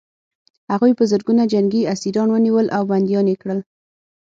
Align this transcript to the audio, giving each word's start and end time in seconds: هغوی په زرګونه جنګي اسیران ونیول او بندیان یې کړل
هغوی 0.71 0.91
په 0.99 1.03
زرګونه 1.11 1.43
جنګي 1.53 1.81
اسیران 1.93 2.29
ونیول 2.31 2.67
او 2.77 2.83
بندیان 2.91 3.25
یې 3.31 3.35
کړل 3.41 3.59